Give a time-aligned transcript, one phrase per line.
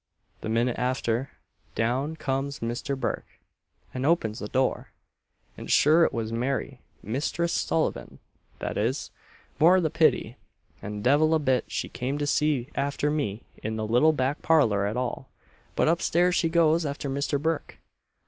[0.41, 1.29] The minute after,
[1.75, 3.37] down comes Misther Burke,
[3.93, 4.89] and opens the door,
[5.55, 8.17] and sure it was Mary Misthress Sullivan
[8.57, 9.11] that is,
[9.59, 10.37] more's the pity
[10.81, 14.87] and devil a bit she came to see after me in the little back parlour
[14.87, 15.29] at all,
[15.75, 17.77] but upstairs she goes after Misther Burke.